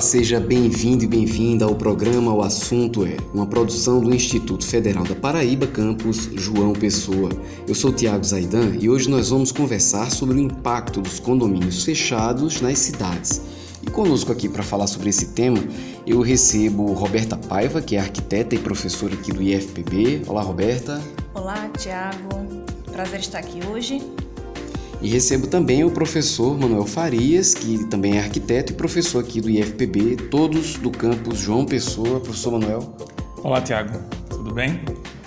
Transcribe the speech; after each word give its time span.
Olá, 0.00 0.06
seja 0.06 0.40
bem-vindo 0.40 1.04
e 1.04 1.06
bem-vinda 1.06 1.66
ao 1.66 1.74
programa 1.74 2.32
O 2.32 2.40
Assunto 2.40 3.04
é, 3.04 3.18
uma 3.34 3.46
produção 3.46 4.00
do 4.00 4.14
Instituto 4.14 4.64
Federal 4.64 5.04
da 5.04 5.14
Paraíba, 5.14 5.66
campus 5.66 6.30
João 6.36 6.72
Pessoa. 6.72 7.28
Eu 7.68 7.74
sou 7.74 7.92
Tiago 7.92 8.24
Zaidan 8.24 8.78
e 8.80 8.88
hoje 8.88 9.10
nós 9.10 9.28
vamos 9.28 9.52
conversar 9.52 10.10
sobre 10.10 10.36
o 10.36 10.40
impacto 10.40 11.02
dos 11.02 11.20
condomínios 11.20 11.84
fechados 11.84 12.62
nas 12.62 12.78
cidades. 12.78 13.42
E 13.86 13.90
conosco 13.90 14.32
aqui 14.32 14.48
para 14.48 14.62
falar 14.62 14.86
sobre 14.86 15.10
esse 15.10 15.34
tema, 15.34 15.62
eu 16.06 16.22
recebo 16.22 16.94
Roberta 16.94 17.36
Paiva, 17.36 17.82
que 17.82 17.94
é 17.94 18.00
arquiteta 18.00 18.54
e 18.54 18.58
professora 18.58 19.12
aqui 19.12 19.30
do 19.30 19.42
IFPB. 19.42 20.22
Olá, 20.26 20.40
Roberta. 20.40 20.98
Olá, 21.34 21.68
Tiago. 21.76 22.46
Prazer 22.90 23.20
estar 23.20 23.40
aqui 23.40 23.60
hoje. 23.66 24.00
E 25.02 25.08
recebo 25.08 25.46
também 25.46 25.82
o 25.82 25.90
professor 25.90 26.58
Manuel 26.58 26.84
Farias, 26.84 27.54
que 27.54 27.84
também 27.84 28.18
é 28.18 28.20
arquiteto 28.20 28.72
e 28.72 28.76
professor 28.76 29.20
aqui 29.20 29.40
do 29.40 29.48
IFPB, 29.48 30.28
todos 30.30 30.74
do 30.74 30.90
campus 30.90 31.38
João 31.38 31.64
Pessoa. 31.64 32.20
Professor 32.20 32.52
Manuel. 32.52 32.94
Olá, 33.42 33.62
Tiago. 33.62 33.98
Tudo 34.28 34.52
bem? 34.52 34.78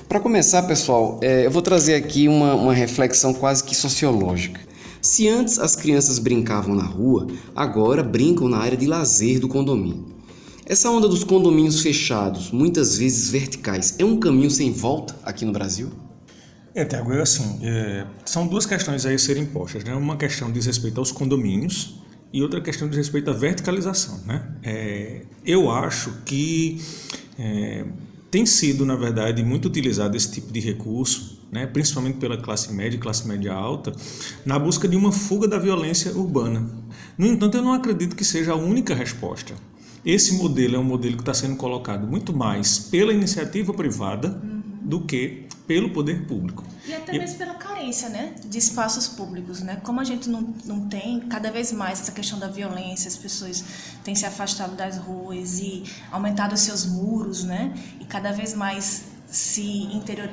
Para 0.08 0.20
começar, 0.20 0.62
pessoal, 0.64 1.20
é, 1.24 1.48
eu 1.48 1.50
vou 1.50 1.64
trazer 1.64 1.96
aqui 1.96 2.28
uma, 2.28 2.54
uma 2.54 2.74
reflexão 2.74 3.34
quase 3.34 3.64
que 3.64 3.76
sociológica. 3.76 4.62
Se 5.02 5.28
antes 5.28 5.58
as 5.58 5.76
crianças 5.76 6.20
brincavam 6.20 6.76
na 6.76 6.84
rua, 6.84 7.26
agora 7.56 8.04
brincam 8.04 8.48
na 8.48 8.60
área 8.60 8.78
de 8.78 8.86
lazer 8.86 9.40
do 9.40 9.48
condomínio. 9.48 10.06
Essa 10.68 10.92
onda 10.92 11.10
dos 11.10 11.24
condomínios 11.24 11.82
fechados, 11.82 12.52
muitas 12.52 12.96
vezes 12.96 13.28
verticais, 13.32 13.96
é 13.98 14.06
um 14.06 14.20
caminho 14.20 14.52
sem 14.52 14.72
volta 14.72 15.16
aqui 15.24 15.44
no 15.44 15.52
Brasil? 15.52 15.90
É, 16.76 16.84
Tiago, 16.84 17.14
assim, 17.14 17.60
é, 17.62 18.06
são 18.26 18.48
duas 18.48 18.66
questões 18.66 19.06
aí 19.06 19.14
a 19.14 19.20
serem 19.20 19.46
postas. 19.46 19.84
Né? 19.84 19.94
Uma 19.94 20.18
questão 20.18 20.52
diz 20.52 20.66
respeito 20.66 21.00
aos 21.00 21.12
condomínios 21.12 22.00
e 22.32 22.42
outra 22.42 22.60
questão 22.60 22.88
diz 22.88 22.98
respeito 22.98 23.30
à 23.30 23.34
verticalização. 23.34 24.20
Né? 24.26 24.44
É, 24.64 25.22
eu 25.46 25.70
acho 25.70 26.12
que 26.26 26.82
é, 27.38 27.86
tem 28.32 28.44
sido, 28.48 28.88
na 28.88 28.96
verdade, 28.96 29.44
muito 29.44 29.68
utilizado 29.68 30.18
esse 30.18 30.32
tipo 30.32 30.52
de 30.52 30.60
recurso, 30.60 31.40
né? 31.52 31.68
principalmente 31.68 32.18
pela 32.18 32.38
classe 32.38 32.74
média 32.74 32.98
e 32.98 33.00
classe 33.00 33.28
média 33.28 33.54
alta, 33.54 33.94
na 34.44 34.58
busca 34.58 34.88
de 34.88 34.96
uma 34.96 35.12
fuga 35.12 35.48
da 35.48 35.60
violência 35.60 36.12
urbana. 36.18 36.68
No 37.16 37.28
entanto, 37.28 37.56
eu 37.56 37.62
não 37.62 37.74
acredito 37.74 38.16
que 38.16 38.26
seja 38.26 38.54
a 38.54 38.56
única 38.56 38.96
resposta. 38.96 39.54
Esse 40.04 40.34
modelo 40.34 40.76
é 40.76 40.80
um 40.80 40.84
modelo 40.84 41.16
que 41.16 41.22
está 41.22 41.36
sendo 41.36 41.56
colocado 41.56 42.08
muito 42.08 42.36
mais 42.36 42.80
pela 42.80 43.14
iniciativa 43.14 43.72
privada 43.74 44.42
do 44.84 45.06
que 45.06 45.48
pelo 45.66 45.92
poder 45.92 46.28
público. 46.28 46.64
E 46.86 46.94
até 46.94 47.18
mesmo 47.18 47.38
pela 47.38 47.54
carência 47.54 48.10
né, 48.10 48.36
de 48.46 48.58
espaços 48.58 49.08
públicos. 49.08 49.62
Né? 49.62 49.78
Como 49.78 50.00
a 50.00 50.04
gente 50.04 50.30
não, 50.30 50.54
não 50.66 50.88
tem 50.88 51.22
cada 51.22 51.50
vez 51.52 51.72
mais 51.72 52.02
essa 52.02 52.12
questão 52.12 52.38
da 52.38 52.48
violência, 52.48 53.08
as 53.08 53.16
pessoas 53.16 53.64
têm 54.04 54.14
se 54.14 54.26
afastado 54.26 54.76
das 54.76 54.98
ruas 54.98 55.60
e 55.60 55.84
aumentado 56.12 56.54
os 56.54 56.60
seus 56.60 56.86
muros, 56.86 57.44
né? 57.44 57.74
e 58.00 58.06
cada 58.06 58.32
vez 58.32 58.54
mais 58.54 59.06
se 59.26 59.64
interior 59.64 60.30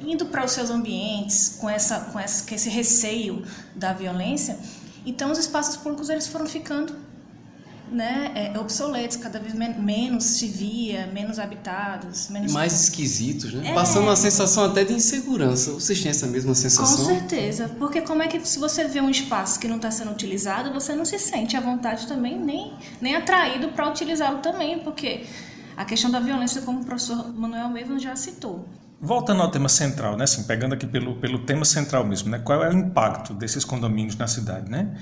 indo 0.00 0.26
para 0.26 0.44
os 0.44 0.52
seus 0.52 0.70
ambientes 0.70 1.56
com 1.60 1.68
essa 1.68 2.00
com 2.00 2.18
essa, 2.18 2.48
com 2.48 2.54
esse 2.54 2.68
receio 2.68 3.44
da 3.76 3.92
violência 3.92 4.58
então 5.04 5.30
os 5.30 5.38
espaços 5.38 5.76
públicos 5.76 6.08
eles 6.08 6.26
foram 6.26 6.46
ficando 6.46 6.96
né, 7.90 8.32
é, 8.34 8.58
obsoletos, 8.58 9.16
cada 9.16 9.38
vez 9.38 9.54
men 9.54 9.74
menos 9.78 10.24
se 10.24 10.46
via, 10.46 11.06
menos 11.12 11.38
habitados. 11.38 12.28
Menos 12.30 12.52
mais 12.52 12.84
esquisitos, 12.84 13.52
né? 13.52 13.70
É... 13.70 13.74
Passando 13.74 14.04
uma 14.04 14.16
sensação 14.16 14.64
até 14.64 14.84
de 14.84 14.94
insegurança. 14.94 15.72
Vocês 15.72 16.00
têm 16.00 16.10
essa 16.10 16.26
mesma 16.26 16.54
sensação? 16.54 16.96
Com 16.96 17.12
certeza, 17.12 17.68
porque 17.78 18.00
como 18.00 18.22
é 18.22 18.28
que 18.28 18.40
se 18.46 18.58
você 18.58 18.84
vê 18.84 19.00
um 19.00 19.10
espaço 19.10 19.58
que 19.60 19.68
não 19.68 19.76
está 19.76 19.90
sendo 19.90 20.10
utilizado, 20.10 20.72
você 20.72 20.94
não 20.94 21.04
se 21.04 21.18
sente 21.18 21.56
à 21.56 21.60
vontade 21.60 22.06
também, 22.06 22.38
nem, 22.38 22.72
nem 23.00 23.14
atraído 23.14 23.68
para 23.68 23.88
utilizá-lo 23.88 24.38
também, 24.38 24.78
porque 24.78 25.26
a 25.76 25.84
questão 25.84 26.10
da 26.10 26.20
violência, 26.20 26.62
como 26.62 26.80
o 26.80 26.84
professor 26.84 27.32
Manuel 27.34 27.68
mesmo 27.68 27.98
já 27.98 28.14
citou, 28.16 28.66
Voltando 29.04 29.42
ao 29.42 29.50
tema 29.50 29.68
central, 29.68 30.16
né, 30.16 30.22
assim, 30.22 30.44
pegando 30.44 30.74
aqui 30.74 30.86
pelo, 30.86 31.16
pelo 31.16 31.40
tema 31.40 31.64
central 31.64 32.04
mesmo, 32.04 32.30
né, 32.30 32.38
qual 32.38 32.62
é 32.62 32.68
o 32.68 32.72
impacto 32.72 33.34
desses 33.34 33.64
condomínios 33.64 34.14
na 34.14 34.28
cidade? 34.28 34.70
Né? 34.70 34.96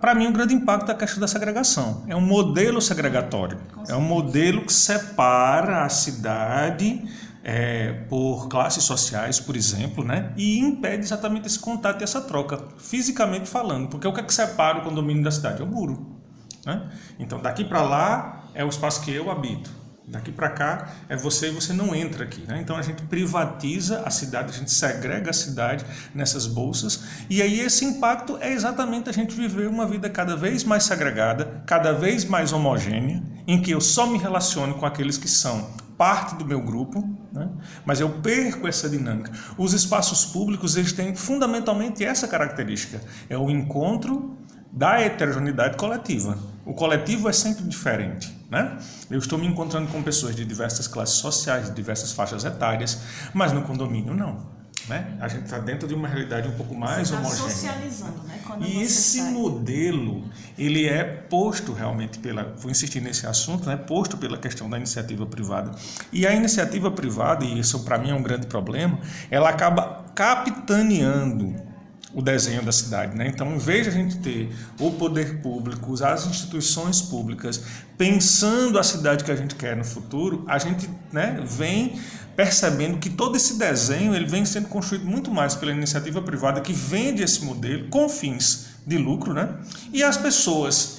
Para 0.00 0.14
mim, 0.14 0.26
o 0.26 0.32
grande 0.32 0.54
impacto 0.54 0.90
é 0.90 0.94
a 0.94 0.96
questão 0.96 1.20
da 1.20 1.28
segregação. 1.28 2.02
É 2.08 2.16
um 2.16 2.20
modelo 2.22 2.80
segregatório, 2.80 3.60
é 3.86 3.94
um 3.94 4.00
modelo 4.00 4.64
que 4.64 4.72
separa 4.72 5.84
a 5.84 5.90
cidade 5.90 7.04
é, 7.44 7.92
por 8.08 8.48
classes 8.48 8.84
sociais, 8.84 9.38
por 9.38 9.54
exemplo, 9.54 10.02
né, 10.02 10.32
e 10.34 10.58
impede 10.58 11.02
exatamente 11.02 11.46
esse 11.46 11.58
contato 11.58 12.00
e 12.00 12.04
essa 12.04 12.22
troca, 12.22 12.58
fisicamente 12.78 13.50
falando. 13.50 13.88
Porque 13.90 14.08
o 14.08 14.14
que 14.14 14.20
é 14.20 14.22
que 14.22 14.32
separa 14.32 14.78
o 14.78 14.82
condomínio 14.82 15.22
da 15.22 15.30
cidade? 15.30 15.60
É 15.60 15.64
o 15.64 15.68
muro. 15.68 16.16
Né? 16.64 16.90
Então, 17.18 17.38
daqui 17.38 17.66
para 17.66 17.82
lá 17.82 18.44
é 18.54 18.64
o 18.64 18.68
espaço 18.68 19.02
que 19.02 19.12
eu 19.12 19.30
habito 19.30 19.81
Daqui 20.06 20.32
para 20.32 20.50
cá 20.50 20.94
é 21.08 21.16
você 21.16 21.48
e 21.48 21.50
você 21.52 21.72
não 21.72 21.94
entra 21.94 22.24
aqui. 22.24 22.42
Né? 22.46 22.60
Então 22.60 22.76
a 22.76 22.82
gente 22.82 23.02
privatiza 23.04 24.02
a 24.04 24.10
cidade, 24.10 24.50
a 24.50 24.58
gente 24.58 24.70
segrega 24.70 25.30
a 25.30 25.32
cidade 25.32 25.84
nessas 26.14 26.46
bolsas. 26.46 27.04
E 27.30 27.40
aí 27.40 27.60
esse 27.60 27.84
impacto 27.84 28.36
é 28.40 28.52
exatamente 28.52 29.08
a 29.08 29.12
gente 29.12 29.34
viver 29.34 29.68
uma 29.68 29.86
vida 29.86 30.10
cada 30.10 30.36
vez 30.36 30.64
mais 30.64 30.84
segregada, 30.84 31.62
cada 31.66 31.92
vez 31.92 32.24
mais 32.24 32.52
homogênea, 32.52 33.22
em 33.46 33.62
que 33.62 33.70
eu 33.70 33.80
só 33.80 34.06
me 34.06 34.18
relaciono 34.18 34.74
com 34.74 34.84
aqueles 34.84 35.16
que 35.16 35.28
são 35.28 35.70
parte 35.96 36.34
do 36.34 36.44
meu 36.44 36.60
grupo, 36.60 37.08
né? 37.32 37.48
mas 37.84 38.00
eu 38.00 38.10
perco 38.10 38.66
essa 38.66 38.88
dinâmica. 38.88 39.30
Os 39.56 39.72
espaços 39.72 40.24
públicos 40.24 40.76
eles 40.76 40.92
têm 40.92 41.14
fundamentalmente 41.14 42.04
essa 42.04 42.26
característica: 42.26 43.00
é 43.30 43.38
o 43.38 43.48
encontro 43.48 44.36
da 44.72 45.00
heterogeneidade 45.00 45.76
coletiva. 45.76 46.36
O 46.64 46.74
coletivo 46.74 47.28
é 47.28 47.32
sempre 47.32 47.62
diferente. 47.64 48.41
Né? 48.52 48.76
Eu 49.10 49.18
estou 49.18 49.38
me 49.38 49.46
encontrando 49.46 49.90
com 49.90 50.02
pessoas 50.02 50.36
de 50.36 50.44
diversas 50.44 50.86
classes 50.86 51.14
sociais, 51.14 51.70
de 51.70 51.74
diversas 51.74 52.12
faixas 52.12 52.44
etárias, 52.44 53.00
mas 53.32 53.50
no 53.50 53.62
condomínio 53.62 54.12
não. 54.12 54.46
Né? 54.86 55.16
A 55.20 55.26
gente 55.26 55.44
está 55.44 55.58
dentro 55.58 55.88
de 55.88 55.94
uma 55.94 56.06
realidade 56.06 56.48
um 56.48 56.52
pouco 56.52 56.74
mais 56.74 57.08
você 57.08 57.14
tá 57.14 57.20
homogênea. 57.20 57.50
socializando, 57.50 58.22
né? 58.24 58.40
Quando 58.44 58.66
e 58.66 58.82
esse 58.82 59.20
sai. 59.20 59.30
modelo 59.30 60.24
ele 60.58 60.86
é 60.86 61.02
posto 61.02 61.72
realmente 61.72 62.18
pela, 62.18 62.52
vou 62.58 62.70
insistir 62.70 63.00
nesse 63.00 63.26
assunto, 63.26 63.66
né? 63.66 63.76
Posto 63.76 64.18
pela 64.18 64.36
questão 64.36 64.68
da 64.68 64.76
iniciativa 64.76 65.24
privada. 65.24 65.70
E 66.12 66.26
a 66.26 66.34
iniciativa 66.34 66.90
privada, 66.90 67.46
e 67.46 67.58
isso 67.58 67.82
para 67.84 67.96
mim 67.96 68.10
é 68.10 68.14
um 68.14 68.22
grande 68.22 68.48
problema, 68.48 68.98
ela 69.30 69.48
acaba 69.48 70.04
capitaneando 70.14 71.71
o 72.14 72.20
desenho 72.20 72.62
da 72.62 72.72
cidade. 72.72 73.16
Né? 73.16 73.28
Então, 73.28 73.54
em 73.54 73.58
vez 73.58 73.84
de 73.84 73.88
a 73.88 73.92
gente 73.92 74.18
ter 74.18 74.54
o 74.78 74.90
poder 74.92 75.40
público, 75.40 75.94
as 76.04 76.26
instituições 76.26 77.00
públicas 77.00 77.62
pensando 77.96 78.78
a 78.78 78.82
cidade 78.82 79.24
que 79.24 79.30
a 79.30 79.36
gente 79.36 79.54
quer 79.54 79.76
no 79.76 79.84
futuro, 79.84 80.44
a 80.46 80.58
gente 80.58 80.88
né, 81.12 81.42
vem 81.44 81.98
percebendo 82.36 82.98
que 82.98 83.10
todo 83.10 83.36
esse 83.36 83.58
desenho 83.58 84.14
ele 84.14 84.26
vem 84.26 84.44
sendo 84.44 84.68
construído 84.68 85.04
muito 85.04 85.30
mais 85.30 85.54
pela 85.54 85.72
iniciativa 85.72 86.20
privada 86.22 86.60
que 86.60 86.72
vende 86.72 87.22
esse 87.22 87.44
modelo 87.44 87.88
com 87.88 88.08
fins 88.08 88.72
de 88.86 88.98
lucro, 88.98 89.32
né? 89.32 89.56
e 89.92 90.02
as 90.02 90.16
pessoas 90.16 90.98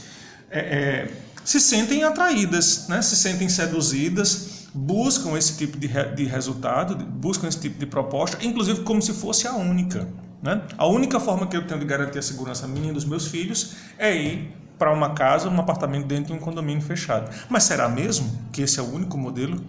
é, 0.49 0.59
é, 0.59 1.11
se 1.43 1.59
sentem 1.59 2.03
atraídas, 2.03 2.87
né? 2.87 3.01
se 3.01 3.15
sentem 3.15 3.49
seduzidas, 3.49 4.67
buscam 4.73 5.37
esse 5.37 5.57
tipo 5.57 5.77
de, 5.77 5.87
de 5.87 6.23
resultado, 6.25 6.95
buscam 6.95 7.47
esse 7.47 7.59
tipo 7.59 7.79
de 7.79 7.85
proposta, 7.85 8.37
inclusive 8.45 8.81
como 8.81 9.01
se 9.01 9.13
fosse 9.13 9.47
a 9.47 9.53
única. 9.53 10.07
Né? 10.43 10.61
A 10.77 10.85
única 10.85 11.21
forma 11.21 11.47
que 11.47 11.55
eu 11.55 11.65
tenho 11.65 11.79
de 11.79 11.85
garantir 11.85 12.19
a 12.19 12.21
segurança 12.21 12.67
minha 12.67 12.89
e 12.89 12.93
dos 12.93 13.05
meus 13.05 13.27
filhos 13.27 13.75
é 13.97 14.13
ir 14.13 14.53
para 14.77 14.91
uma 14.91 15.11
casa, 15.11 15.47
um 15.47 15.57
apartamento 15.57 16.05
dentro 16.05 16.25
de 16.25 16.33
um 16.33 16.39
condomínio 16.39 16.83
fechado. 16.83 17.33
Mas 17.47 17.63
será 17.63 17.87
mesmo 17.87 18.29
que 18.51 18.61
esse 18.61 18.77
é 18.77 18.83
o 18.83 18.93
único 18.93 19.17
modelo? 19.17 19.63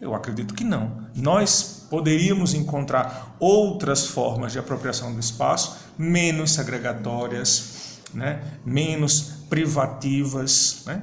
Eu 0.00 0.14
acredito 0.14 0.52
que 0.52 0.64
não. 0.64 1.06
Nós 1.14 1.86
poderíamos 1.88 2.54
encontrar 2.54 3.36
outras 3.38 4.08
formas 4.08 4.50
de 4.50 4.58
apropriação 4.58 5.14
do 5.14 5.20
espaço, 5.20 5.76
menos 5.96 6.50
segregatórias, 6.50 8.00
né? 8.12 8.42
menos 8.64 9.44
privativas. 9.48 10.82
Né? 10.86 11.02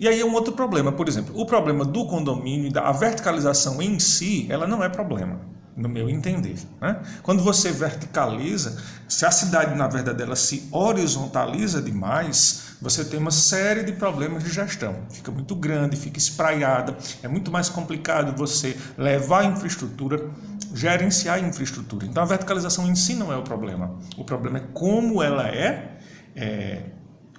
E 0.00 0.08
aí 0.08 0.20
é 0.20 0.24
um 0.24 0.34
outro 0.34 0.52
problema, 0.52 0.90
por 0.90 1.06
exemplo, 1.06 1.40
o 1.40 1.46
problema 1.46 1.84
do 1.84 2.06
condomínio, 2.06 2.72
da 2.72 2.90
verticalização 2.90 3.80
em 3.80 4.00
si, 4.00 4.48
ela 4.50 4.66
não 4.66 4.82
é 4.82 4.88
problema 4.88 5.53
no 5.76 5.88
meu 5.88 6.08
entender. 6.08 6.56
Né? 6.80 7.00
Quando 7.22 7.42
você 7.42 7.72
verticaliza, 7.72 8.80
se 9.08 9.26
a 9.26 9.30
cidade, 9.30 9.74
na 9.74 9.88
verdade, 9.88 10.22
ela 10.22 10.36
se 10.36 10.68
horizontaliza 10.70 11.82
demais, 11.82 12.76
você 12.80 13.04
tem 13.04 13.18
uma 13.18 13.30
série 13.30 13.82
de 13.82 13.92
problemas 13.92 14.44
de 14.44 14.50
gestão. 14.50 14.94
Fica 15.10 15.30
muito 15.30 15.54
grande, 15.54 15.96
fica 15.96 16.18
espraiada, 16.18 16.96
é 17.22 17.28
muito 17.28 17.50
mais 17.50 17.68
complicado 17.68 18.36
você 18.36 18.76
levar 18.96 19.40
a 19.40 19.44
infraestrutura, 19.46 20.30
gerenciar 20.74 21.36
a 21.36 21.40
infraestrutura. 21.40 22.06
Então, 22.06 22.22
a 22.22 22.26
verticalização 22.26 22.86
em 22.86 22.94
si 22.94 23.14
não 23.14 23.32
é 23.32 23.36
o 23.36 23.42
problema. 23.42 23.98
O 24.16 24.24
problema 24.24 24.58
é 24.58 24.62
como 24.72 25.22
ela 25.22 25.48
é, 25.48 25.98
é 26.36 26.82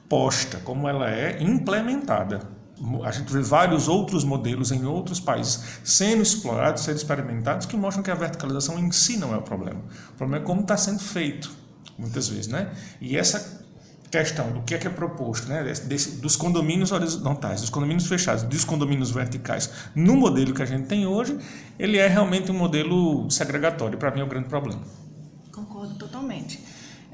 posta, 0.10 0.58
como 0.64 0.88
ela 0.88 1.10
é 1.10 1.42
implementada 1.42 2.55
a 3.04 3.12
gente 3.12 3.32
vê 3.32 3.42
vários 3.42 3.88
outros 3.88 4.24
modelos 4.24 4.72
em 4.72 4.86
outros 4.86 5.20
países 5.20 5.80
sendo 5.84 6.22
explorados, 6.22 6.84
sendo 6.84 6.98
experimentados, 6.98 7.66
que 7.66 7.78
mostram 7.78 8.04
que 8.04 8.12
a 8.12 8.16
verticalização 8.16 8.78
em 8.78 8.92
si 8.92 9.18
não 9.18 9.34
é 9.34 9.38
o 9.38 9.42
problema. 9.42 9.80
O 10.10 10.14
problema 10.14 10.44
é 10.44 10.46
como 10.46 10.62
está 10.62 10.76
sendo 10.76 11.00
feito, 11.00 11.52
muitas 11.98 12.28
vezes. 12.28 12.48
Né? 12.48 12.72
E 13.00 13.18
essa 13.18 13.64
questão 14.12 14.52
do 14.52 14.62
que 14.62 14.76
é 14.76 14.78
que 14.78 14.88
é 14.88 14.90
proposto, 14.90 15.48
né, 15.48 15.64
desse, 15.64 16.22
dos 16.22 16.36
condomínios 16.36 16.92
horizontais, 16.92 17.62
dos 17.62 17.70
condomínios 17.70 18.08
fechados, 18.08 18.44
dos 18.44 18.64
condomínios 18.64 19.12
verticais, 19.12 19.70
no 19.94 20.16
modelo 20.16 20.54
que 20.54 20.62
a 20.62 20.66
gente 20.66 20.88
tem 20.88 21.06
hoje, 21.06 21.38
ele 21.78 21.98
é 21.98 22.08
realmente 22.08 22.52
um 22.52 22.58
modelo 22.58 23.30
segregatório. 23.30 23.98
Para 23.98 24.12
mim 24.12 24.22
é 24.22 24.24
o 24.24 24.28
grande 24.28 24.48
problema. 24.48 24.82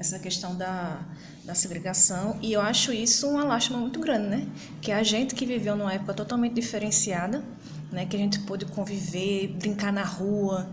Essa 0.02 0.18
questão 0.18 0.56
da, 0.56 1.00
da 1.44 1.54
segregação, 1.54 2.36
e 2.42 2.52
eu 2.52 2.60
acho 2.60 2.92
isso 2.92 3.28
uma 3.28 3.44
lástima 3.44 3.78
muito 3.78 4.00
grande, 4.00 4.26
né? 4.26 4.48
Que 4.80 4.90
a 4.90 5.00
gente 5.04 5.32
que 5.32 5.46
viveu 5.46 5.76
numa 5.76 5.92
época 5.92 6.12
totalmente 6.12 6.54
diferenciada, 6.54 7.44
né, 7.92 8.04
que 8.04 8.16
a 8.16 8.18
gente 8.18 8.40
pôde 8.40 8.64
conviver, 8.64 9.54
brincar 9.60 9.92
na 9.92 10.02
rua, 10.02 10.68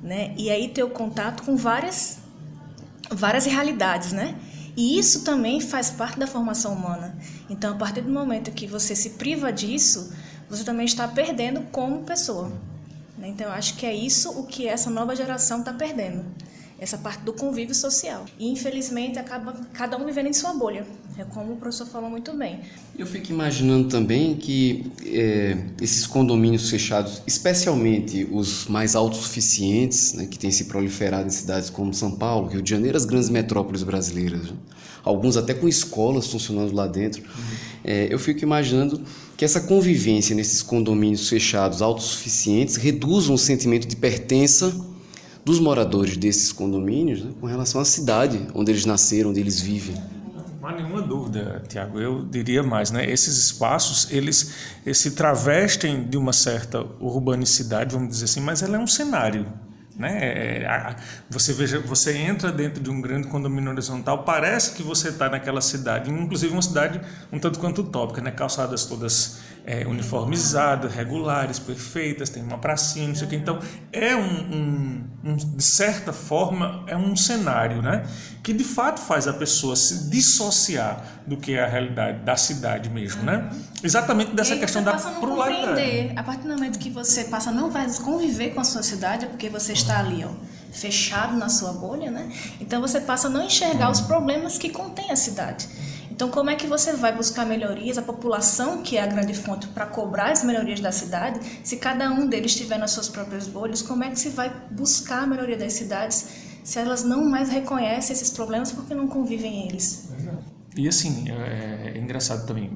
né? 0.00 0.32
E 0.38 0.48
aí 0.50 0.68
ter 0.68 0.84
o 0.84 0.90
contato 0.90 1.42
com 1.42 1.56
várias 1.56 2.18
várias 3.10 3.44
realidades, 3.44 4.12
né? 4.12 4.38
E 4.76 4.96
isso 5.00 5.24
também 5.24 5.60
faz 5.60 5.90
parte 5.90 6.16
da 6.16 6.28
formação 6.28 6.72
humana. 6.72 7.18
Então, 7.48 7.72
a 7.72 7.76
partir 7.76 8.02
do 8.02 8.12
momento 8.12 8.52
que 8.52 8.68
você 8.68 8.94
se 8.94 9.10
priva 9.10 9.52
disso, 9.52 10.12
você 10.48 10.62
também 10.62 10.86
está 10.86 11.08
perdendo 11.08 11.62
como 11.72 12.04
pessoa. 12.04 12.52
Né? 13.18 13.30
Então, 13.30 13.48
eu 13.48 13.52
acho 13.52 13.74
que 13.74 13.84
é 13.84 13.92
isso 13.92 14.30
o 14.38 14.46
que 14.46 14.68
essa 14.68 14.88
nova 14.88 15.16
geração 15.16 15.58
está 15.58 15.72
perdendo 15.72 16.24
essa 16.80 16.96
parte 16.96 17.22
do 17.22 17.32
convívio 17.32 17.74
social. 17.74 18.24
E 18.38 18.50
infelizmente 18.50 19.18
acaba 19.18 19.52
cada 19.74 19.98
um 19.98 20.06
vivendo 20.06 20.28
em 20.28 20.32
sua 20.32 20.54
bolha, 20.54 20.86
é 21.18 21.24
como 21.24 21.52
o 21.52 21.56
professor 21.56 21.86
falou 21.86 22.08
muito 22.08 22.32
bem. 22.32 22.60
Eu 22.98 23.06
fico 23.06 23.30
imaginando 23.30 23.88
também 23.88 24.34
que 24.34 24.90
é, 25.04 25.58
esses 25.80 26.06
condomínios 26.06 26.70
fechados, 26.70 27.22
especialmente 27.26 28.26
os 28.30 28.66
mais 28.66 28.96
autossuficientes, 28.96 30.14
né, 30.14 30.26
que 30.26 30.38
têm 30.38 30.50
se 30.50 30.64
proliferado 30.64 31.26
em 31.26 31.30
cidades 31.30 31.68
como 31.68 31.92
São 31.92 32.12
Paulo, 32.12 32.48
Rio 32.48 32.62
de 32.62 32.70
Janeiro, 32.70 32.96
as 32.96 33.04
grandes 33.04 33.28
metrópoles 33.28 33.82
brasileiras, 33.82 34.50
né? 34.50 34.56
alguns 35.04 35.36
até 35.36 35.54
com 35.54 35.68
escolas 35.68 36.26
funcionando 36.26 36.74
lá 36.74 36.86
dentro, 36.86 37.22
uhum. 37.22 37.56
é, 37.84 38.12
eu 38.12 38.18
fico 38.18 38.42
imaginando 38.42 39.02
que 39.36 39.44
essa 39.44 39.60
convivência 39.60 40.34
nesses 40.36 40.62
condomínios 40.62 41.28
fechados 41.28 41.80
autossuficientes 41.80 42.76
reduz 42.76 43.28
um 43.28 43.36
sentimento 43.36 43.86
de 43.86 43.96
pertença 43.96 44.74
dos 45.44 45.58
moradores 45.58 46.16
desses 46.16 46.52
condomínios 46.52 47.22
né, 47.22 47.32
com 47.40 47.46
relação 47.46 47.80
à 47.80 47.84
cidade 47.84 48.46
onde 48.54 48.72
eles 48.72 48.84
nasceram, 48.84 49.30
onde 49.30 49.40
eles 49.40 49.60
vivem. 49.60 49.96
Não 50.60 50.68
há 50.68 50.72
nenhuma 50.72 51.00
dúvida, 51.00 51.62
Tiago. 51.66 51.98
Eu 51.98 52.22
diria 52.22 52.62
mais, 52.62 52.90
né? 52.90 53.10
Esses 53.10 53.38
espaços, 53.38 54.10
eles, 54.10 54.52
eles 54.84 54.98
se 54.98 55.12
travestem 55.12 56.04
de 56.04 56.18
uma 56.18 56.34
certa 56.34 56.84
urbanicidade, 57.00 57.94
vamos 57.94 58.10
dizer 58.10 58.26
assim, 58.26 58.40
mas 58.40 58.62
ela 58.62 58.76
é 58.76 58.78
um 58.78 58.86
cenário. 58.86 59.46
Né? 60.00 60.18
É, 60.18 60.96
você 61.28 61.52
veja, 61.52 61.78
você 61.78 62.16
entra 62.16 62.50
dentro 62.50 62.82
de 62.82 62.88
um 62.88 63.02
grande 63.02 63.28
condomínio 63.28 63.70
horizontal, 63.70 64.24
parece 64.24 64.72
que 64.72 64.82
você 64.82 65.08
está 65.08 65.28
naquela 65.28 65.60
cidade, 65.60 66.10
inclusive 66.10 66.52
uma 66.52 66.62
cidade 66.62 67.00
um 67.30 67.38
tanto 67.38 67.58
quanto 67.58 67.82
utópica, 67.82 68.22
né? 68.22 68.30
calçadas 68.30 68.86
todas 68.86 69.40
é, 69.64 69.86
uniformizadas, 69.86 70.94
regulares, 70.94 71.58
perfeitas, 71.58 72.30
tem 72.30 72.42
uma 72.42 72.58
pracinha, 72.58 73.08
não 73.08 73.14
sei 73.14 73.26
o 73.26 73.30
que. 73.30 73.36
Então, 73.36 73.58
é 73.92 74.16
um, 74.16 74.20
um, 74.22 75.04
um, 75.24 75.36
de 75.36 75.62
certa 75.62 76.12
forma, 76.12 76.84
é 76.86 76.96
um 76.96 77.14
cenário 77.14 77.82
né? 77.82 78.04
que 78.42 78.52
de 78.52 78.64
fato 78.64 79.00
faz 79.00 79.28
a 79.28 79.32
pessoa 79.32 79.76
se 79.76 80.08
dissociar 80.10 81.04
do 81.26 81.36
que 81.36 81.54
é 81.54 81.64
a 81.64 81.66
realidade 81.66 82.24
da 82.24 82.36
cidade 82.36 82.88
mesmo. 82.88 83.22
Né? 83.22 83.50
Exatamente 83.82 84.34
dessa 84.34 84.56
questão 84.56 84.82
da 84.82 84.94
pluralidade. 84.94 86.12
A 86.16 86.22
partir 86.22 86.42
do 86.42 86.48
momento 86.48 86.78
que 86.78 86.90
você 86.90 87.24
passa 87.24 87.50
a 87.50 87.52
não 87.52 87.70
vai 87.70 87.86
conviver 87.98 88.50
com 88.50 88.60
a 88.60 88.64
sua 88.64 88.82
cidade, 88.82 89.26
é 89.26 89.28
porque 89.28 89.48
você 89.48 89.72
está 89.72 89.98
ali, 89.98 90.24
ó, 90.24 90.30
fechado 90.72 91.36
na 91.36 91.48
sua 91.48 91.72
bolha, 91.72 92.10
né? 92.10 92.30
Então 92.60 92.80
você 92.80 93.00
passa 93.00 93.26
a 93.26 93.30
não 93.30 93.44
enxergar 93.44 93.90
os 93.90 94.00
problemas 94.00 94.56
que 94.56 94.70
contém 94.70 95.10
a 95.10 95.16
cidade. 95.16 95.68
Então, 96.20 96.30
como 96.30 96.50
é 96.50 96.54
que 96.54 96.66
você 96.66 96.92
vai 96.92 97.16
buscar 97.16 97.46
melhorias, 97.46 97.96
a 97.96 98.02
população, 98.02 98.82
que 98.82 98.98
é 98.98 99.02
a 99.02 99.06
grande 99.06 99.32
fonte 99.32 99.66
para 99.68 99.86
cobrar 99.86 100.30
as 100.30 100.44
melhorias 100.44 100.78
da 100.78 100.92
cidade, 100.92 101.40
se 101.64 101.78
cada 101.78 102.12
um 102.12 102.28
deles 102.28 102.52
estiver 102.52 102.78
nas 102.78 102.90
suas 102.90 103.08
próprias 103.08 103.46
bolhas, 103.46 103.80
como 103.80 104.04
é 104.04 104.10
que 104.10 104.20
se 104.20 104.28
vai 104.28 104.54
buscar 104.70 105.22
a 105.22 105.26
melhoria 105.26 105.56
das 105.56 105.72
cidades 105.72 106.28
se 106.62 106.78
elas 106.78 107.02
não 107.04 107.24
mais 107.24 107.48
reconhecem 107.48 108.12
esses 108.12 108.28
problemas 108.28 108.70
porque 108.70 108.94
não 108.94 109.08
convivem 109.08 109.66
eles? 109.66 110.10
E 110.76 110.86
assim, 110.86 111.24
é, 111.30 111.94
é 111.94 111.98
engraçado 111.98 112.46
também, 112.46 112.70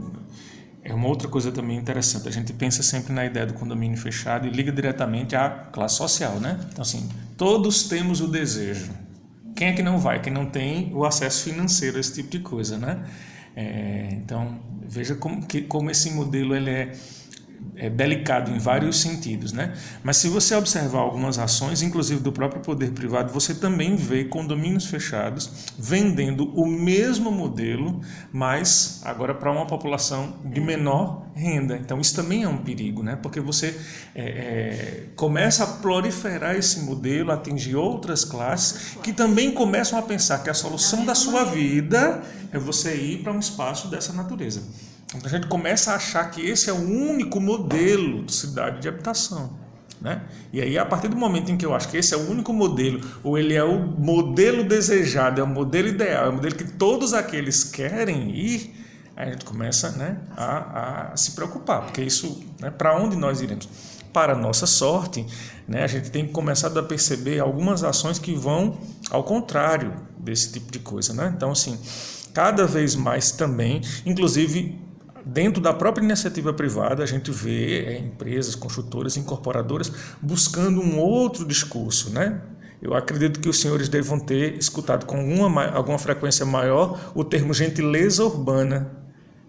é 0.83 0.95
uma 0.95 1.07
outra 1.07 1.29
coisa 1.29 1.53
também 1.53 1.77
interessante. 1.77 2.27
A 2.27 2.33
gente 2.33 2.51
pensa 2.55 2.83
sempre 2.83 3.13
na 3.13 3.27
ideia 3.27 3.45
do 3.45 3.53
condomínio 3.53 3.99
fechado 3.99 4.47
e 4.47 4.51
liga 4.51 4.73
diretamente 4.73 5.37
à 5.37 5.51
classe 5.51 5.97
social, 5.97 6.41
né? 6.41 6.59
Então, 6.73 6.81
assim, 6.81 7.07
todos 7.37 7.83
temos 7.83 8.23
o 8.23 8.27
desejo. 8.27 8.91
Quem 9.55 9.69
é 9.69 9.73
que 9.75 9.83
não 9.83 9.99
vai? 9.99 10.23
Quem 10.23 10.33
não 10.33 10.47
tem 10.47 10.91
o 10.95 11.05
acesso 11.05 11.45
financeiro 11.45 11.99
a 11.99 12.01
esse 12.01 12.15
tipo 12.15 12.31
de 12.31 12.39
coisa, 12.39 12.79
né? 12.79 13.05
É, 13.57 14.09
então, 14.13 14.59
veja 14.83 15.15
como, 15.15 15.47
que, 15.47 15.63
como 15.63 15.91
esse 15.91 16.11
modelo 16.11 16.55
ele 16.57 16.71
é 16.71 16.93
é 17.77 17.91
delicado 17.91 18.51
em 18.51 18.59
vários 18.59 19.01
sentidos, 19.01 19.53
né? 19.53 19.75
Mas 20.03 20.17
se 20.17 20.29
você 20.29 20.55
observar 20.55 21.01
algumas 21.01 21.39
ações, 21.39 21.83
inclusive 21.83 22.21
do 22.21 22.33
próprio 22.33 22.63
poder 22.63 22.93
privado, 22.93 23.33
você 23.33 23.55
também 23.55 23.97
vê 23.97 24.25
condomínios 24.25 24.87
fechados 24.87 25.73
vendendo 25.79 26.53
o 26.55 26.67
mesmo 26.67 27.31
modelo, 27.31 28.01
mas 28.33 29.01
agora 29.05 29.35
para 29.35 29.51
uma 29.51 29.67
população 29.67 30.35
de 30.45 30.61
menor 30.61 31.27
renda. 31.35 31.77
Então 31.77 32.01
isso 32.01 32.15
também 32.15 32.45
é 32.45 32.49
um 32.49 32.59
perigo, 32.59 33.03
né? 33.03 33.17
Porque 33.17 33.41
você 33.41 33.79
é, 34.15 34.23
é, 34.23 35.07
começa 35.17 35.65
a 35.65 35.67
proliferar 35.67 36.55
esse 36.55 36.81
modelo, 36.81 37.33
atingir 37.33 37.77
outras 37.77 38.25
classes 38.25 38.97
que 39.03 39.13
também 39.13 39.51
começam 39.51 39.99
a 39.99 40.03
pensar 40.03 40.39
que 40.43 40.51
a 40.51 40.55
solução 40.55 41.05
da 41.05 41.15
sua 41.15 41.45
vida 41.45 42.23
é 42.53 42.59
você 42.59 42.95
ir 42.95 43.23
para 43.23 43.33
um 43.33 43.39
espaço 43.39 43.89
dessa 43.89 44.13
natureza. 44.13 44.63
A 45.23 45.29
gente 45.29 45.47
começa 45.47 45.93
a 45.93 45.97
achar 45.97 46.29
que 46.31 46.41
esse 46.41 46.69
é 46.69 46.73
o 46.73 46.77
único 46.77 47.41
modelo 47.41 48.25
de 48.25 48.35
cidade 48.35 48.81
de 48.81 48.89
habitação. 48.89 49.65
Né? 50.01 50.23
E 50.53 50.61
aí, 50.61 50.77
a 50.77 50.85
partir 50.85 51.09
do 51.09 51.17
momento 51.17 51.51
em 51.51 51.57
que 51.57 51.65
eu 51.65 51.75
acho 51.75 51.89
que 51.89 51.97
esse 51.97 52.13
é 52.13 52.17
o 52.17 52.31
único 52.31 52.53
modelo, 52.53 53.01
ou 53.23 53.39
ele 53.39 53.55
é 53.55 53.65
o 53.65 53.79
modelo 53.79 54.65
desejado, 54.65 55.41
é 55.41 55.45
o 55.45 55.47
modelo 55.47 55.89
ideal, 55.89 56.27
é 56.27 56.29
o 56.29 56.33
modelo 56.35 56.55
que 56.55 56.65
todos 56.65 57.15
aqueles 57.15 57.65
querem 57.65 58.31
ir, 58.37 58.75
aí 59.17 59.29
a 59.29 59.33
gente 59.33 59.45
começa 59.45 59.93
né, 59.93 60.19
a, 60.37 61.13
a 61.13 61.17
se 61.17 61.31
preocupar, 61.31 61.83
porque 61.83 62.03
isso, 62.03 62.45
né, 62.61 62.71
para 62.71 62.95
onde 63.01 63.17
nós 63.17 63.41
iremos? 63.41 63.67
Para 64.13 64.35
nossa 64.35 64.67
sorte, 64.67 65.27
né, 65.67 65.83
a 65.83 65.87
gente 65.87 66.11
tem 66.11 66.29
começado 66.29 66.79
a 66.79 66.83
perceber 66.83 67.41
algumas 67.41 67.83
ações 67.83 68.19
que 68.19 68.35
vão 68.35 68.79
ao 69.11 69.25
contrário 69.25 69.95
desse 70.19 70.53
tipo 70.53 70.71
de 70.71 70.81
coisa. 70.81 71.15
Né? 71.15 71.33
Então, 71.35 71.51
assim, 71.51 71.79
cada 72.35 72.67
vez 72.67 72.95
mais 72.95 73.31
também, 73.31 73.81
inclusive 74.05 74.79
Dentro 75.25 75.63
da 75.63 75.73
própria 75.73 76.05
iniciativa 76.05 76.53
privada, 76.53 77.03
a 77.03 77.07
gente 77.07 77.31
vê 77.31 77.85
é, 77.85 77.99
empresas, 77.99 78.55
construtoras, 78.55 79.17
incorporadoras 79.17 79.91
buscando 80.21 80.81
um 80.81 80.99
outro 80.99 81.47
discurso, 81.47 82.11
né? 82.11 82.41
Eu 82.83 82.93
acredito 82.93 83.41
que 83.41 83.49
os 83.49 83.59
senhores 83.59 83.89
devam 83.89 84.19
ter 84.21 84.59
escutado 84.59 85.07
com 85.07 85.17
alguma, 85.17 85.65
alguma 85.69 85.99
frequência 85.99 86.45
maior 86.45 87.13
o 87.15 87.25
termo 87.25 87.55
gentileza 87.55 88.23
urbana, 88.23 89.04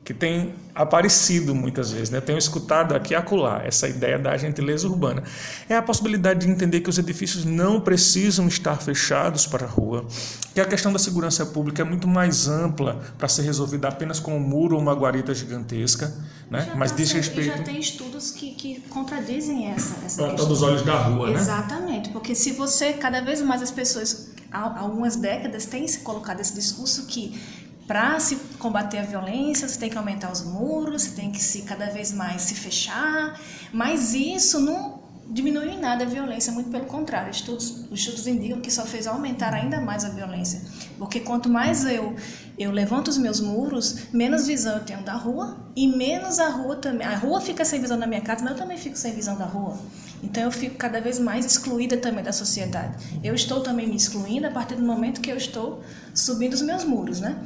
que 0.05 0.13
tem 0.13 0.53
aparecido 0.75 1.55
muitas 1.55 1.91
vezes, 1.91 2.11
né? 2.11 2.21
tenho 2.21 2.37
escutado 2.37 2.93
aqui 2.93 3.13
e 3.13 3.15
acolá 3.15 3.63
essa 3.65 3.89
ideia 3.89 4.19
da 4.19 4.37
gentileza 4.37 4.87
urbana. 4.87 5.23
É 5.67 5.75
a 5.75 5.81
possibilidade 5.81 6.45
de 6.45 6.51
entender 6.51 6.81
que 6.81 6.89
os 6.89 6.99
edifícios 6.99 7.43
não 7.43 7.81
precisam 7.81 8.47
estar 8.47 8.79
fechados 8.79 9.47
para 9.47 9.65
a 9.65 9.67
rua, 9.67 10.05
que 10.53 10.61
a 10.61 10.65
questão 10.65 10.93
da 10.93 10.99
segurança 10.99 11.43
pública 11.47 11.81
é 11.81 11.85
muito 11.85 12.07
mais 12.07 12.47
ampla 12.47 13.01
para 13.17 13.27
ser 13.27 13.41
resolvida 13.41 13.87
apenas 13.87 14.19
com 14.19 14.37
um 14.37 14.39
muro 14.39 14.75
ou 14.75 14.81
uma 14.81 14.93
guarita 14.93 15.33
gigantesca, 15.33 16.13
né? 16.51 16.71
mas 16.77 16.91
tá 16.91 16.97
diz 16.97 17.11
respeito... 17.11 17.57
já 17.57 17.63
tem 17.63 17.79
estudos 17.79 18.29
que, 18.29 18.51
que 18.51 18.81
contradizem 18.81 19.71
essa, 19.71 20.05
essa 20.05 20.23
para 20.23 20.35
todos 20.35 20.59
os 20.59 20.61
olhos 20.61 20.83
da 20.83 20.95
rua, 20.97 21.31
né? 21.31 21.39
Exatamente, 21.39 22.09
porque 22.09 22.35
se 22.35 22.51
você, 22.51 22.93
cada 22.93 23.21
vez 23.21 23.41
mais 23.41 23.59
as 23.63 23.71
pessoas, 23.71 24.29
há 24.51 24.81
algumas 24.81 25.15
décadas, 25.15 25.65
têm 25.65 25.87
se 25.87 26.01
colocado 26.01 26.41
esse 26.41 26.53
discurso 26.53 27.07
que 27.07 27.64
para 27.87 28.19
se 28.19 28.35
combater 28.57 28.99
a 28.99 29.03
violência, 29.03 29.67
você 29.67 29.79
tem 29.79 29.89
que 29.89 29.97
aumentar 29.97 30.31
os 30.31 30.43
muros, 30.43 31.03
você 31.03 31.11
tem 31.11 31.31
que 31.31 31.41
se 31.41 31.61
cada 31.61 31.87
vez 31.87 32.11
mais 32.11 32.41
se 32.41 32.55
fechar, 32.55 33.39
mas 33.71 34.13
isso 34.13 34.59
não 34.59 35.05
diminui 35.27 35.69
em 35.69 35.79
nada 35.79 36.03
a 36.03 36.07
violência, 36.07 36.51
muito 36.51 36.69
pelo 36.69 36.85
contrário. 36.85 37.31
Estudos, 37.31 37.85
os 37.91 37.99
estudos 37.99 38.27
indicam 38.27 38.61
que 38.61 38.71
só 38.71 38.85
fez 38.85 39.07
aumentar 39.07 39.53
ainda 39.53 39.81
mais 39.81 40.05
a 40.05 40.09
violência, 40.09 40.61
porque 40.97 41.19
quanto 41.19 41.49
mais 41.49 41.85
eu 41.85 42.15
eu 42.57 42.71
levanto 42.71 43.09
os 43.09 43.17
meus 43.17 43.41
muros, 43.41 44.13
menos 44.13 44.47
visão 44.47 44.77
eu 44.77 44.83
tenho 44.83 45.01
da 45.01 45.13
rua 45.13 45.57
e 45.75 45.87
menos 45.87 46.39
a 46.39 46.47
rua 46.47 46.77
também. 46.77 47.05
A 47.05 47.17
rua 47.17 47.41
fica 47.41 47.65
sem 47.65 47.81
visão 47.81 47.99
da 47.99 48.07
minha 48.07 48.21
casa, 48.21 48.43
mas 48.43 48.53
eu 48.53 48.57
também 48.57 48.77
fico 48.77 48.95
sem 48.95 49.13
visão 49.13 49.37
da 49.37 49.43
rua. 49.43 49.77
Então 50.25 50.43
eu 50.43 50.51
fico 50.51 50.75
cada 50.75 50.99
vez 50.99 51.19
mais 51.19 51.45
excluída 51.45 51.95
também 51.97 52.23
da 52.23 52.33
sociedade. 52.33 52.95
Eu 53.23 53.35
estou 53.35 53.61
também 53.61 53.87
me 53.87 53.95
excluindo 53.95 54.47
a 54.47 54.51
partir 54.51 54.75
do 54.75 54.83
momento 54.83 55.21
que 55.21 55.31
eu 55.31 55.37
estou 55.37 55.83
subindo 56.13 56.53
os 56.53 56.61
meus 56.61 56.83
muros, 56.83 57.19
né? 57.19 57.37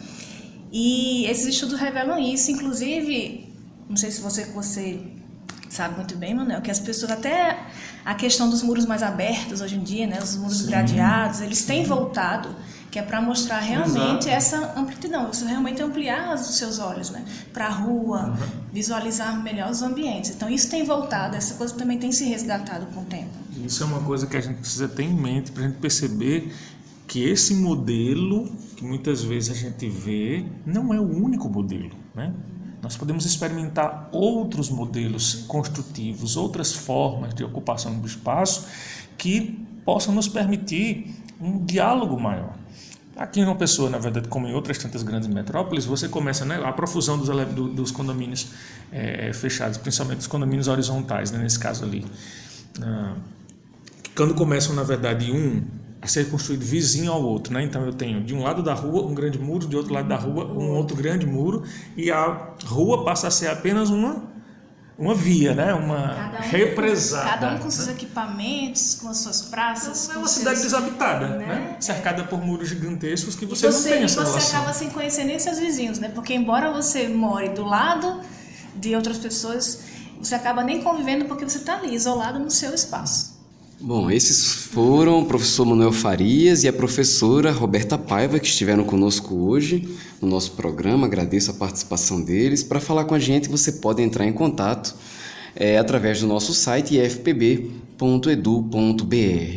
E 0.71 1.25
esses 1.25 1.45
estudos 1.45 1.79
revelam 1.79 2.17
isso, 2.19 2.51
inclusive, 2.51 3.53
não 3.89 3.98
sei 3.98 4.12
se 4.12 4.21
você, 4.21 4.45
você 4.45 5.00
sabe 5.69 5.95
muito 5.95 6.15
bem, 6.15 6.33
Manuel, 6.33 6.62
que 6.62 6.71
as 6.71 6.79
pessoas 6.79 7.12
até 7.12 7.59
a 8.05 8.15
questão 8.15 8.50
dos 8.50 8.62
muros 8.63 8.86
mais 8.86 9.03
abertos 9.03 9.62
hoje 9.62 9.75
em 9.75 9.83
dia, 9.83 10.07
né, 10.07 10.19
os 10.21 10.36
muros 10.36 10.59
Sim. 10.59 10.67
gradeados, 10.67 11.41
eles 11.41 11.63
têm 11.63 11.83
voltado 11.83 12.55
que 12.91 12.98
é 12.98 13.01
para 13.01 13.22
mostrar 13.22 13.60
realmente 13.60 14.27
Exato. 14.27 14.29
essa 14.29 14.79
amplidão, 14.79 15.27
você 15.27 15.46
realmente 15.46 15.81
ampliar 15.81 16.34
os 16.34 16.41
seus 16.58 16.79
olhos, 16.79 17.12
né? 17.12 17.24
Para 17.53 17.67
a 17.67 17.69
rua, 17.69 18.29
uhum. 18.29 18.48
visualizar 18.74 19.41
melhor 19.41 19.69
os 19.69 19.81
ambientes. 19.81 20.31
Então 20.31 20.50
isso 20.50 20.69
tem 20.69 20.84
voltado, 20.84 21.36
essa 21.36 21.53
coisa 21.53 21.74
também 21.75 22.00
tem 22.00 22.12
se 22.12 22.25
resgatado 22.25 22.88
com 22.88 23.01
o 23.01 23.05
tempo. 23.05 23.29
Isso 23.63 23.84
é 23.84 23.86
uma 23.86 24.01
coisa 24.01 24.25
que 24.25 24.38
a 24.38 24.41
gente 24.41 24.58
precisa 24.58 24.88
ter 24.88 25.03
em 25.03 25.13
mente 25.13 25.51
para 25.51 25.63
a 25.63 25.67
gente 25.67 25.77
perceber 25.77 26.51
que 27.08 27.24
esse 27.24 27.55
modelo 27.55 28.50
que 28.75 28.86
muitas 28.86 29.22
vezes 29.24 29.51
a 29.51 29.60
gente 29.60 29.89
vê 29.89 30.46
não 30.65 30.93
é 30.93 31.00
o 31.00 31.03
único 31.03 31.50
modelo, 31.50 31.91
né? 32.15 32.34
Nós 32.81 32.96
podemos 32.96 33.25
experimentar 33.25 34.08
outros 34.12 34.69
modelos 34.69 35.43
construtivos, 35.48 36.38
outras 36.38 36.74
formas 36.74 37.34
de 37.34 37.43
ocupação 37.43 38.00
do 38.00 38.08
espaço 38.08 38.67
que 39.17 39.65
possam 39.84 40.15
nos 40.15 40.29
permitir 40.29 41.13
um 41.39 41.63
diálogo 41.63 42.19
maior. 42.19 42.53
Aqui 43.15 43.41
em 43.41 43.43
uma 43.43 43.55
pessoa, 43.55 43.89
na 43.89 43.98
verdade, 43.98 44.29
como 44.29 44.48
em 44.48 44.53
outras 44.53 44.77
tantas 44.77 45.03
grandes 45.03 45.27
metrópoles, 45.27 45.86
você 45.86 46.08
começa 46.08 46.46
né, 46.46 46.62
a 46.63 46.72
profusão 46.72 47.17
dos, 47.17 47.27
dos 47.74 47.91
condomínios 47.91 48.51
é, 48.91 49.34
fechados, 49.34 49.77
principalmente 49.77 50.19
os 50.19 50.27
condomínios 50.27 50.67
horizontais, 50.67 51.29
né, 51.31 51.39
nesse 51.39 51.60
caso 51.60 51.84
ali. 51.84 52.05
Ah, 52.81 53.15
quando 54.15 54.34
começam, 54.36 54.74
na 54.74 54.84
verdade, 54.84 55.31
um 55.31 55.62
a 56.01 56.08
ser 56.08 56.29
construído 56.29 56.62
vizinho 56.63 57.12
ao 57.12 57.22
outro, 57.22 57.53
né? 57.53 57.62
Então 57.62 57.86
eu 57.86 57.91
tenho 57.91 58.24
de 58.24 58.34
um 58.34 58.41
lado 58.41 58.63
da 58.63 58.74
rua 58.74 59.05
um 59.05 59.13
grande 59.13 59.38
muro, 59.38 59.67
de 59.67 59.75
outro 59.75 59.93
lado 59.93 60.08
da 60.08 60.15
rua 60.15 60.46
um 60.46 60.72
outro 60.72 60.96
grande 60.96 61.25
muro 61.25 61.63
e 61.98 62.10
a 62.10 62.53
rua 62.65 63.03
passa 63.03 63.27
a 63.27 63.31
ser 63.31 63.48
apenas 63.48 63.89
uma 63.89 64.24
uma 65.00 65.15
via, 65.15 65.56
né? 65.56 65.74
Uma 65.74 66.34
um, 66.38 66.50
represada. 66.50 67.29
Cada 67.29 67.48
um 67.53 67.58
com 67.58 67.65
né? 67.65 67.72
seus 67.72 67.88
equipamentos, 67.88 68.96
com 68.96 69.08
as 69.08 69.18
suas 69.18 69.41
praças. 69.44 70.03
Então, 70.03 70.18
é 70.18 70.20
uma 70.20 70.27
cidade 70.27 70.60
seus... 70.60 70.74
desabitada, 70.74 71.38
né? 71.38 71.46
né? 71.46 71.77
Cercada 71.79 72.25
por 72.25 72.46
muros 72.46 72.68
gigantescos 72.68 73.34
que 73.34 73.46
você, 73.46 73.72
você 73.72 73.89
não 73.89 73.96
tem 73.96 74.03
essa 74.03 74.22
e 74.22 74.25
você 74.25 74.32
relação. 74.32 74.60
acaba 74.60 74.74
sem 74.74 74.89
conhecer 74.89 75.24
nem 75.24 75.39
seus 75.39 75.58
vizinhos, 75.58 76.00
né? 76.00 76.10
Porque 76.10 76.34
embora 76.34 76.70
você 76.72 77.08
more 77.08 77.48
do 77.50 77.63
lado 77.63 78.22
de 78.75 78.94
outras 78.94 79.18
pessoas, 79.18 79.84
você 80.20 80.36
acaba 80.36 80.63
nem 80.63 80.84
convivendo 80.84 81.25
porque 81.25 81.48
você 81.48 81.60
está 81.60 81.77
ali 81.77 81.96
isolado 81.96 82.38
no 82.38 82.51
seu 82.51 82.75
espaço. 82.75 83.38
Bom, 83.81 84.12
esses 84.12 84.51
foram 84.51 85.21
o 85.21 85.25
professor 85.25 85.63
Manuel 85.63 85.93
Farias 85.93 86.65
e 86.65 86.67
a 86.67 86.74
professora 86.74 87.50
Roberta 87.50 87.98
Paiva 87.98 88.38
que 88.38 88.45
estiveram 88.45 88.83
conosco 88.83 89.33
hoje 89.33 89.88
no 90.21 90.27
nosso 90.27 90.51
programa. 90.51 91.07
Agradeço 91.07 91.51
a 91.51 91.53
participação 91.53 92.21
deles. 92.21 92.62
Para 92.62 92.81
falar 92.81 93.05
com 93.05 93.15
a 93.15 93.19
gente, 93.19 93.48
você 93.48 93.71
pode 93.71 94.01
entrar 94.01 94.25
em 94.27 94.33
contato 94.33 94.93
é, 95.55 95.77
através 95.77 96.19
do 96.19 96.27
nosso 96.27 96.53
site 96.53 96.98
ifpb.edu.br. 96.98 98.01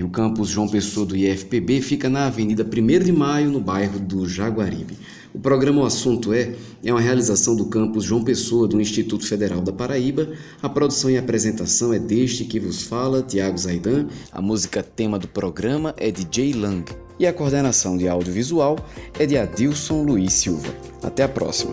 O 0.05 0.09
campus 0.09 0.51
João 0.51 0.69
Pessoa 0.69 1.05
do 1.05 1.17
IFPB 1.17 1.81
fica 1.81 2.09
na 2.09 2.27
Avenida 2.27 2.65
1 2.65 3.05
de 3.05 3.11
Maio, 3.11 3.51
no 3.51 3.59
bairro 3.59 3.99
do 3.99 4.29
Jaguaribe. 4.29 4.97
O 5.35 5.39
programa 5.39 5.83
O 5.83 5.87
Assunto 5.87 6.33
É 6.33 6.55
é 6.85 6.93
uma 6.93 7.01
realização 7.01 7.57
do 7.57 7.67
campus 7.67 8.05
João 8.05 8.23
Pessoa 8.23 8.69
do 8.69 8.81
Instituto 8.81 9.27
Federal 9.27 9.61
da 9.63 9.73
Paraíba. 9.73 10.29
A 10.63 10.69
produção 10.69 11.11
e 11.11 11.17
apresentação 11.17 11.93
é 11.93 11.99
deste 11.99 12.45
que 12.45 12.61
vos 12.61 12.83
fala, 12.83 13.23
Tiago 13.23 13.57
Zaidan. 13.57 14.09
A 14.31 14.43
música 14.43 14.83
tema 14.83 15.19
do 15.19 15.29
programa 15.29 15.95
é 15.97 16.11
de 16.11 16.27
Jay 16.31 16.53
Lang. 16.53 16.85
E 17.19 17.27
a 17.27 17.33
coordenação 17.33 17.97
de 17.97 18.09
audiovisual 18.09 18.77
é 19.19 19.25
de 19.25 19.39
Adilson 19.39 20.03
Luiz 20.03 20.33
Silva. 20.35 20.75
Até 21.03 21.23
a 21.23 21.29
próxima. 21.29 21.73